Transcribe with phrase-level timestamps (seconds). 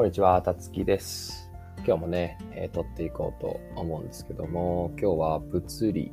[0.00, 1.50] こんにちは、たつきです。
[1.86, 6.10] 今日もね、えー撮っていこうと思うんですけども、今日は物理。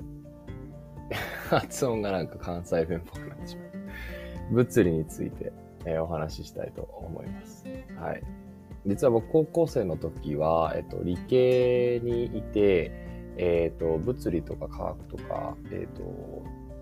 [1.47, 4.55] 発音がなんか関西弁っぽくなってしまう。
[4.55, 5.54] 物理について、
[5.86, 7.63] えーお話ししたいと思います。
[7.97, 8.22] はい。
[8.86, 12.92] 実は僕、高校生の時は、えっ、と、理系にいて、
[13.38, 16.04] えっ、と、物理とか科学とか、えっ、と、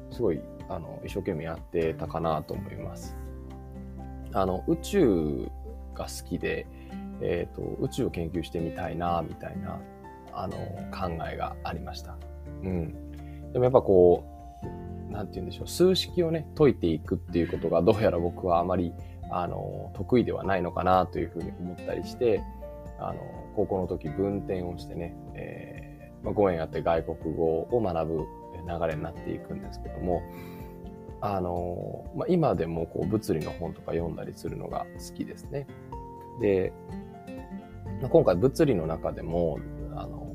[0.10, 3.16] すごい、あの、一生懸命やってたかなと思います。
[4.34, 5.52] あの、宇宙
[5.96, 6.68] が好きで、
[7.22, 9.80] えっ、と、宇宙を研究してみたいな、みたいな、
[10.34, 10.58] あの、
[10.92, 12.18] 考えがありました。
[12.64, 13.52] うん。
[13.52, 14.26] でもやっぱこ
[15.10, 18.94] う、なんて言うんでしょう、数式をね、解いていくっていうことが、どうやら僕はあまり、
[19.32, 22.44] あの、得意ではないのかな、というふうに思ったりして、
[23.00, 23.20] あの、
[23.56, 25.86] 高校の時、分転をしてね、えー
[26.26, 28.26] まあ、5円あって外国語を学ぶ
[28.68, 30.22] 流れになっていくんですけども、
[31.28, 35.66] あの、まあ、今でもこう物理の本とか読んだりするのが好きですね。
[36.40, 36.72] で、
[38.02, 39.58] ま今回物理の中でも、
[39.96, 40.34] あの、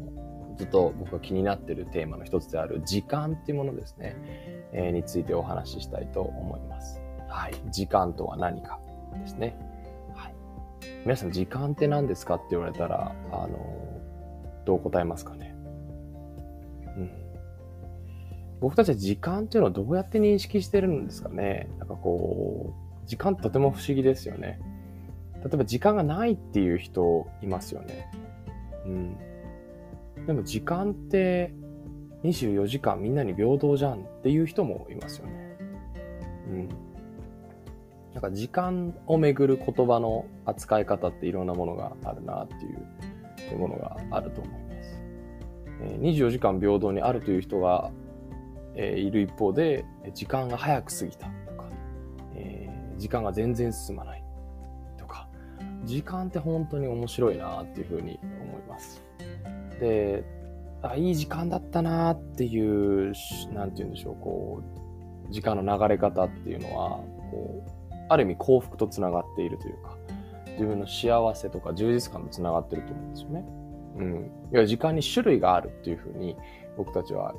[0.56, 4.16] ずっと僕が気になってるテーマの一つである時間っていうものですね、
[4.72, 7.00] えーについてお話ししたいと思います。
[7.28, 7.54] はい。
[7.70, 8.80] 時間とは何か
[9.20, 9.56] ですね。
[10.14, 10.34] はい。
[11.04, 13.48] 皆さん時間って何ですかって言われたら、あの、
[14.64, 15.39] どう答えますかね？
[18.60, 21.68] 僕たちは時間っていうのをどうやって認識してるんですかね？
[21.78, 24.60] なんかこう、時間とても不思議ですよね。
[25.42, 28.10] 例えば時間がないっていう人いますよね。
[28.84, 29.16] うん。
[30.26, 31.54] でも時間って
[32.22, 35.56] 24時間みんなに平等じゃんっていう人もいますよね。
[36.50, 36.68] うん。
[38.12, 45.00] なんか時間をめぐる言葉の扱い方っていろんなものがあるなっていうものがあると思います。
[46.00, 47.90] 24時間平等にあるという人が、
[48.74, 51.68] えいる一方で、時間が早く過ぎたとか、
[52.34, 54.22] えー時間が全然進まない
[54.98, 55.26] とか、
[55.84, 59.02] 時間って本当に面白いなっていうふうに思います。
[59.80, 60.22] で、
[60.82, 64.62] あいい時間だったなっていう、しなんて言うんでしょう、こ
[65.28, 66.88] う、時間の流れ方っていうのは、
[67.30, 69.96] こう、ある意味幸福とつながっているというか、
[70.52, 73.44] 自分の幸せとか充実感とつながってると思うんですよね。
[73.96, 74.30] うん。
[74.52, 76.36] いや、時間に種類があるっていうふうに、
[76.76, 77.34] 僕たちは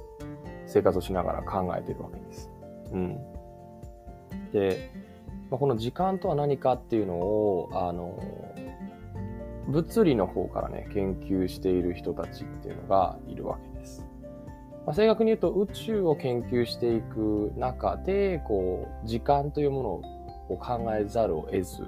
[0.71, 2.49] 生活をしながら考えてるわけです。
[2.93, 3.19] うん。
[4.53, 4.91] で、
[5.49, 8.17] まあ、この時間とは何かっていうのを、あの、
[9.67, 14.05] 物理の方からね、研究している人たちっていうのがいるわけです。
[14.85, 19.89] まあ、正確に言うと宇宙を研究していく中で、こう、時間というもの
[20.49, 21.87] を考えざるを得ずっ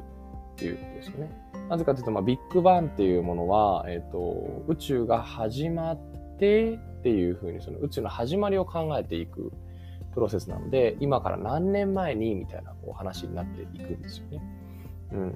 [0.58, 1.32] ていうことですよね。
[1.70, 6.00] なぜかというと、まあ、ビッグバンっていうものは、えっ、と、宇宙が始まっ
[6.38, 9.52] てっていうふうに、その宇宙の始まりを考えていく
[10.14, 14.42] プロセスなので、今から何年前にみたいなこう話になっていくんですよね。
[15.12, 15.36] うん。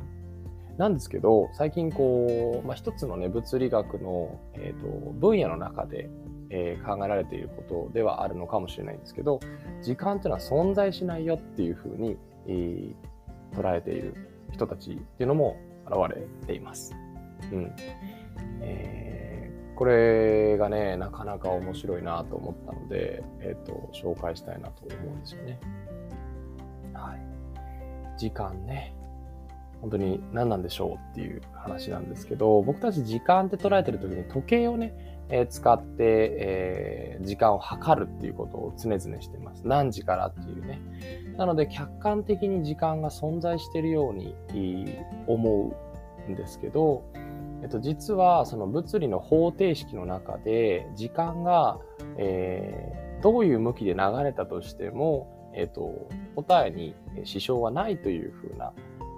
[0.78, 6.10] なんですけど、最近こう、まあ、一つのね、物理学の、えー、と分野の中で、
[6.50, 9.42] えー考えられていることではあるのかもしれないんですけど、
[9.84, 12.18] 時間っていうのは存在しないよっていうふうに、
[12.48, 12.94] えー
[13.54, 14.14] 捉えている
[14.52, 16.94] 人たちっていうのも現れています。
[17.52, 17.76] うん。
[18.62, 19.07] えー
[19.78, 25.60] これがね、なかなか面白いなと思ったので、えっ、と、紹介したいなと思うんですよね。
[26.94, 28.18] はい。
[28.18, 28.96] 時間ね。
[29.82, 34.96] 本当に何なんでしょうっていう話なんですけど、僕たち時間って捉えてる時に時計をね、
[35.30, 39.68] えー使って、えー時間を測るっていうことを常々してます。
[39.68, 40.80] 何時からっていうね。
[41.38, 45.76] なので客観的に時間が存在しているようにえー思
[46.28, 47.04] うんですけど、
[47.62, 51.80] えっと、実はその物理の方程式の中で時間が、
[52.18, 58.74] えーどういう向きで流れたとしても、えっと、答えに支障はないというふうな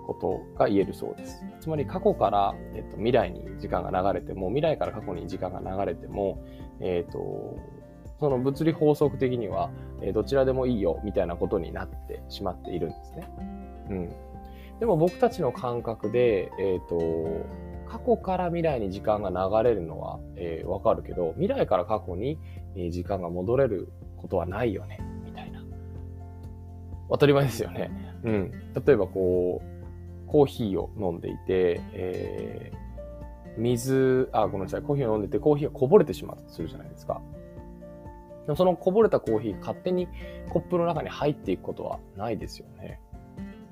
[0.08, 1.44] ことが言えるそうです。
[1.60, 6.44] つまり過去から、えっと、未来に時間が流れても、未来から過去に時間が流れても、
[6.80, 7.58] えっと、
[8.20, 9.70] その物理法則的には、
[10.02, 13.30] えどちらでもいいよみたいなことになってしまっているんですね。
[13.90, 14.10] うん。
[14.80, 16.98] でも僕たちの感覚で、えっ、と、
[17.90, 22.38] 過去から未来に時間が流れるのは、えーわかるけど、未来から過去に、
[22.76, 25.64] えー時間が戻れることはないよね、みたいな。
[27.10, 27.92] 当たり前ですよね。
[28.24, 28.52] うん。
[28.86, 32.90] 例えばこう、コーヒーを飲んでいて、えー
[33.58, 37.22] 水、あ、ごめんなさい、コーヒーを飲んでて、コーヒーがこぼれてしまったとするじゃないですか。
[38.46, 40.08] でもそのこぼれたコーヒー勝手に
[40.50, 43.00] コップの中に入っていくことはないですよね。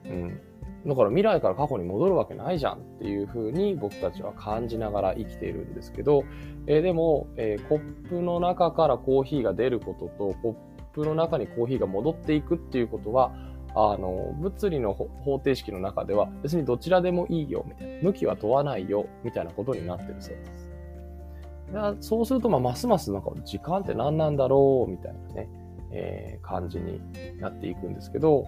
[0.05, 0.41] うん。
[0.87, 6.23] だから未来から過去に戻るわけないじゃんっていうふうに僕たちは感じながら生きているんですけど、
[6.65, 10.55] えーでも、えーコップの中からコーヒーが出ることと、コッ
[10.93, 13.33] プの中にコーヒーが戻っていくっていうことは、
[13.75, 18.01] あの、物理の方程式の中では別にどちらでもいいよ、みたいな。
[18.03, 22.07] 向きは問わないよ、みたいなことになってるそうです。
[22.07, 25.49] そうすると、ま、ますますなんか時間って何なんだろう、みたいなね、
[25.91, 27.01] えー、感じに
[27.39, 28.45] なっていくんですけど、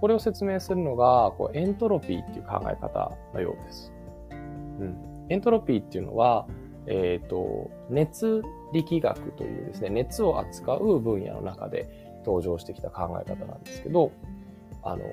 [0.00, 3.92] これを説明するのが、こうエントロピーっていう考え方のようです。
[4.30, 4.34] う
[4.84, 5.26] ん。
[5.28, 6.46] エントロピーっていうのは、
[6.86, 8.42] えっ、ー、と、熱
[8.72, 11.88] 力学というですね、熱を扱う分野の中で
[12.24, 14.12] 登場してきた考え方なんですけど、
[14.82, 15.04] あの、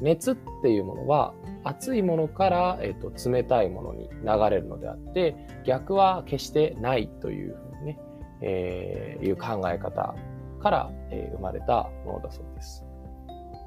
[0.00, 1.34] 熱っていうものは
[1.64, 7.98] 熱いものから、えっ、ー、と、冷たいものに流れるのであって、逆は決してないというふうにね、
[8.40, 10.14] えー、いう考え方
[10.60, 12.84] から、えー、生まれたものだそうです。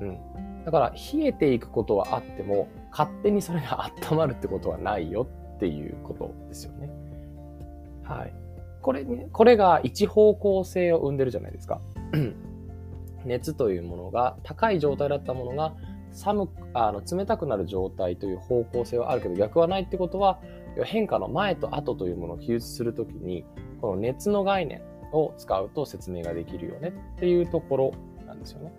[0.04, 0.64] うん。
[0.66, 6.90] だから、冷えていくことはあっても、勝手にそれが温まるってことはないよっていうことですよね。
[8.04, 8.34] はい。
[8.82, 11.80] これね、これが一方向性を生んでるじゃないですか。
[13.26, 15.74] 熱というものが、高い状態だったものが、
[16.12, 20.40] 寒く、あの、冷たくなる状態という方向性はあるけど、逆はないってことは、
[20.84, 23.46] 変化の前と後というものを記述するときに、
[23.80, 27.94] この熱の概念を使うと説明ができるよねっていうところ
[28.26, 28.74] なんですよね。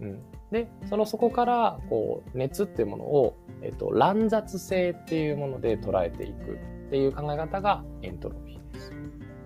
[0.00, 0.22] うん。
[0.50, 6.58] で、そのそこから、こう、熱っていうものを、えっと、乱雑性っていうもので捉えていく
[6.88, 8.92] っていう考え方がエントロピーです。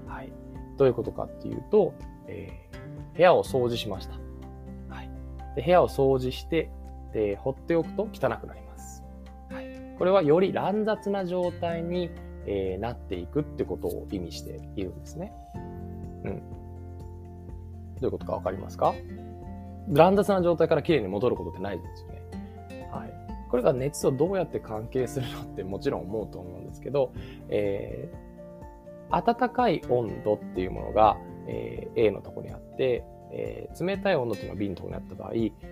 [0.06, 0.32] はい。
[0.78, 1.92] どういうことかっていうと、
[2.26, 4.14] えー、部屋を掃除しました。
[4.94, 5.10] はい。
[5.56, 6.70] で、部屋を掃除して、
[7.12, 9.04] で、放っておくと汚くなります。
[9.50, 9.66] はい。
[9.98, 12.10] これはより乱雑な状態に、
[12.46, 15.32] えー、なっていくってことを意味しているんですね。
[16.24, 16.42] うん。
[18.00, 18.94] どういうことかわかりますか？
[19.88, 22.22] 乱雑な状態から綺麗に戻ることってないですよね。
[22.90, 23.12] はい。
[23.50, 27.12] これが熱とどうやって関係するのってもちろん思うと思うんですけど、
[27.48, 31.16] えー、暖かい温度っていうものが、
[31.46, 35.30] えー、A のとこにあって、えー、冷たい温度っていうのが B のとこにあった場合、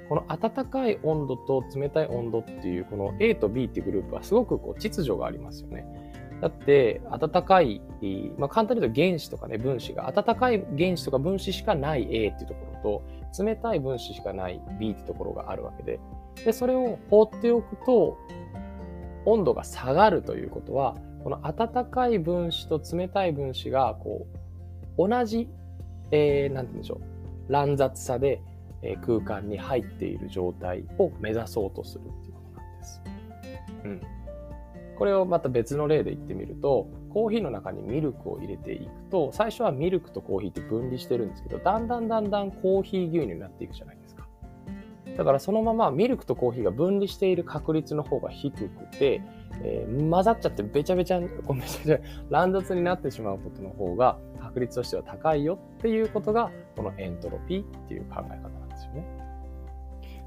[0.08, 6.11] この暖かい温度と冷たい温度っていう、この A と B っていうグループはすごくこう秩序がありますよね。
[6.42, 7.80] だって、暖かい、
[8.36, 13.00] まあ、簡単に言うと原子とかね、分子が、暖かい原子とか分子しかない A っていうところ
[13.32, 16.00] と、冷たい分子しかない B ってところがあるわけで、
[16.44, 18.18] で、それを放っておくと、
[19.24, 24.26] 温度が下がるということは、この暖かい分子と冷たい分子が、こ
[24.98, 25.48] う、同じ、
[26.10, 27.00] えー、なんて言うんでしょ
[27.48, 28.42] う、乱雑さで、
[28.82, 33.02] えー、空間に入っている状態を目指そうとするっていうことなんです。
[33.84, 34.21] うん。
[35.02, 44.28] これをまた別の例で言ってみると、コーヒーの中にミルクを入れていくと、最初はミルクとコーヒーって分離してるんですけど、だんだんだんだんコーヒー牛乳になっていくじゃないですか。
[45.16, 49.20] だからそのままミルクとコーヒーが分離している確率の方が低くて、
[49.64, 52.00] えー、混ざっちゃってべちゃべちゃ、ごめんなさい、
[52.30, 59.21] 乱雑になってしまうことの方が確率としては高いよっていうことが、このエントロピーっていう考え方なんですよね。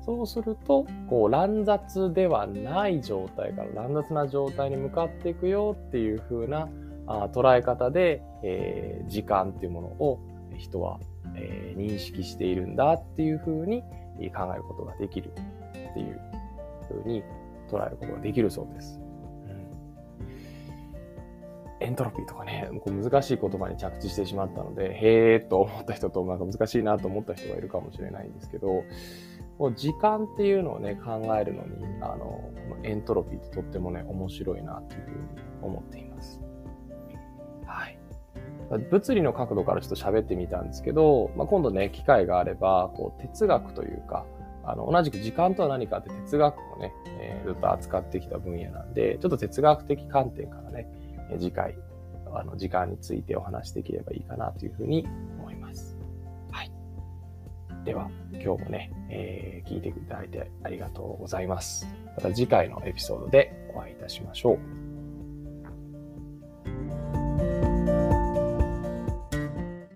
[0.06, 6.70] そうすると、こう乱雑ではない状態から乱雑な状態に向かっていくよっていう風な
[7.08, 10.20] あ捉え方で、えー、時間っていうものを
[10.58, 11.00] 人は、
[11.36, 15.32] えー、認識しているんだっていう風に考えることができる
[15.90, 16.20] っていう
[16.88, 17.24] 風に
[17.70, 19.00] 捉えることができるそうです。
[21.82, 28.84] エントロピーとかね、こう難しい言葉に着地してしまったので、へーと思った人と、なんか難しいなと思った人がいるかもしれないんですけど、
[29.58, 35.18] こう時間っていうのをね、考えるのに、あの、このエントロピーってとってもね、面白いなというふうに
[35.62, 36.42] 思っています。
[37.66, 37.98] はい。
[38.90, 44.26] 物理の角度からちょっと喋ってみたんですけど、まあ、今度ね、機会があれば、こう、哲学というか、
[44.66, 50.88] あの、同じく時間とは何かって哲学をね、えー、ずっと扱ってきた分野なんで、ちょっと哲学的観点からね、
[51.38, 51.78] 次回、
[52.34, 55.08] あの、時間についてお話しできればいいかなというふうに。
[57.86, 61.88] では、今日もね、えー、聞いていただいてありがとうございます。
[62.18, 64.85] また次回のエピソードでお会いいたしましょう。